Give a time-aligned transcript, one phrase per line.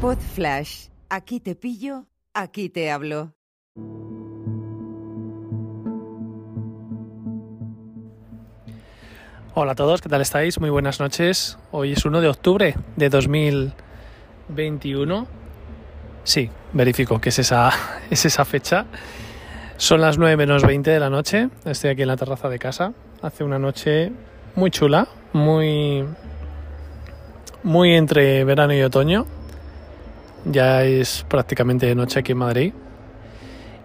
[0.00, 0.86] Pod Flash.
[1.10, 3.34] Aquí te pillo, aquí te hablo.
[9.52, 10.58] Hola a todos, ¿qué tal estáis?
[10.58, 11.58] Muy buenas noches.
[11.70, 15.26] Hoy es 1 de octubre de 2021.
[16.24, 17.70] Sí, verifico que es esa,
[18.10, 18.86] es esa fecha.
[19.76, 21.50] Son las 9 menos 20 de la noche.
[21.66, 22.94] Estoy aquí en la terraza de casa.
[23.20, 24.12] Hace una noche
[24.54, 26.06] muy chula, muy,
[27.62, 29.26] muy entre verano y otoño.
[30.44, 32.72] Ya es prácticamente noche aquí en Madrid.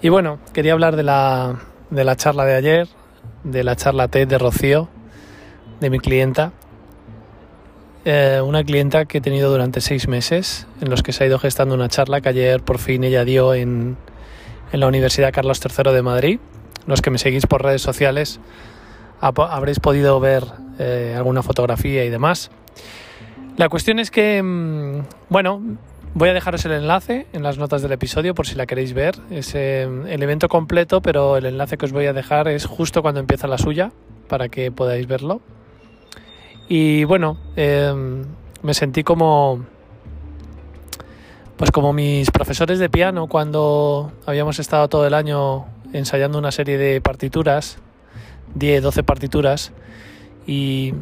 [0.00, 2.88] Y bueno, quería hablar de la, de la charla de ayer,
[3.44, 4.88] de la charla TED de Rocío,
[5.80, 6.52] de mi clienta.
[8.04, 11.38] Eh, una clienta que he tenido durante seis meses, en los que se ha ido
[11.38, 13.96] gestando una charla que ayer por fin ella dio en,
[14.72, 16.40] en la Universidad Carlos III de Madrid.
[16.86, 18.40] Los que me seguís por redes sociales
[19.20, 20.44] habréis podido ver
[20.78, 22.50] eh, alguna fotografía y demás.
[23.56, 25.62] La cuestión es que, mm, bueno,
[26.14, 29.14] voy a dejaros el enlace en las notas del episodio por si la queréis ver.
[29.30, 33.02] Es eh, el evento completo, pero el enlace que os voy a dejar es justo
[33.02, 33.92] cuando empieza la suya,
[34.28, 35.40] para que podáis verlo.
[36.68, 38.24] Y bueno, em,
[38.62, 39.64] me sentí como,
[41.56, 46.78] pues como mis profesores de piano cuando habíamos estado todo el año ensayando una serie
[46.78, 47.78] de partituras,
[48.54, 49.72] 10, 12 partituras,
[50.46, 50.94] y,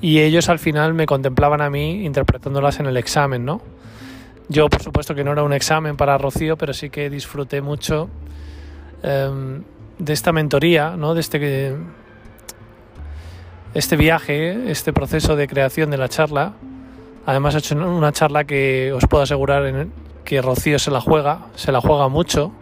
[0.00, 3.60] y ellos al final me contemplaban a mí interpretándolas en el examen, ¿no?
[4.48, 8.08] Yo, por supuesto, que no era un examen para Rocío, pero sí que disfruté mucho
[9.02, 9.64] em,
[9.98, 11.14] de esta mentoría, ¿no?
[11.14, 11.76] De este
[13.74, 16.54] este viaje, este proceso de creación de la charla.
[17.26, 19.88] Además ha hecho una charla que os puedo asegurar
[20.24, 22.52] que Rocío se la juega, se la juega mucho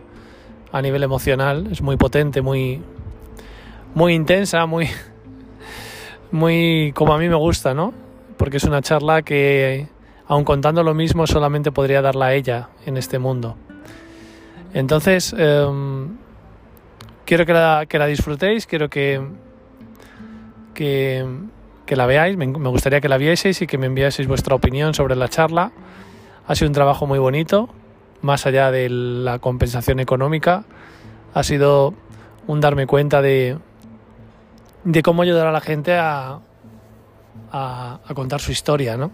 [0.73, 2.83] a nivel emocional, es muy potente, muy
[3.95, 4.89] muy intensa, muy
[6.33, 7.95] muy como a mí me gusta, ¿no?
[8.37, 9.87] Porque es una charla que
[10.27, 13.57] aun contando lo mismo solamente podría darla a ella en este mundo.
[14.73, 16.17] Entonces, em,
[17.25, 19.21] quiero que la, que la disfrutéis, quiero que
[20.75, 25.17] que, la veáis, me, gustaría que la vieseis y que me enviaseis vuestra opinión sobre
[25.17, 25.73] la charla.
[26.47, 27.71] Ha sido un trabajo muy bonito,
[28.21, 30.65] más allá de la compensación económica,
[31.33, 31.95] ha sido
[32.47, 33.57] un darme cuenta de,
[34.85, 36.41] de cómo ayudar a la gente a,
[37.51, 39.11] a, contar su historia, ¿no?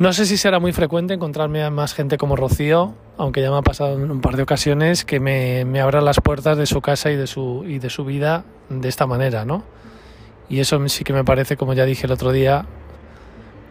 [0.00, 3.58] No sé si será muy frecuente encontrarme a más gente como Rocío, aunque ya me
[3.58, 6.80] ha pasado en un par de ocasiones que me, me abran las puertas de su
[6.80, 9.62] casa y de su, y de su vida de esta manera, ¿no?
[10.48, 12.64] Y eso sí que me parece, como ya dije el otro día,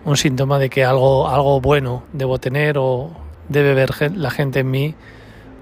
[0.05, 3.09] un síntoma de que algo, algo bueno debo tener o
[3.47, 4.93] debe ver la gente en mí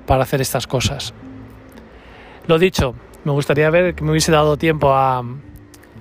[0.05, 1.13] para hacer estas cosas.
[2.45, 5.23] Lo dicho, me gustaría ver que me hubiese dado tiempo a,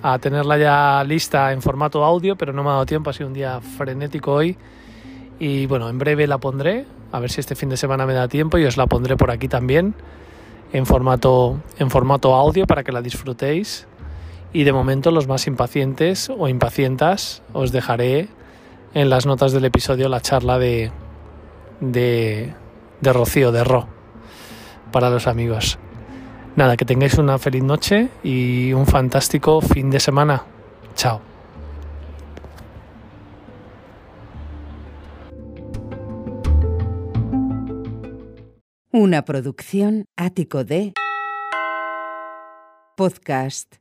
[0.01, 3.27] a tenerla ya lista en formato audio, pero no me ha dado tiempo, ha sido
[3.27, 4.57] un día frenético hoy.
[5.39, 8.27] Y bueno, en breve la pondré, a ver si este fin de semana me da
[8.27, 9.93] tiempo y os la pondré por aquí también
[10.73, 13.87] en formato, en formato audio para que la disfrutéis
[14.53, 18.27] y de momento los más impacientes o impacientas os dejaré
[18.93, 20.91] en las notas del episodio la charla de,
[21.79, 22.53] de,
[23.01, 23.87] de Rocío, de Ro,
[24.91, 25.77] para los amigos.
[26.57, 30.43] Nada, que tengáis una feliz noche y un fantástico fin de semana.
[30.95, 31.21] Chao.
[38.91, 40.93] Una producción ático de
[42.95, 43.77] podcast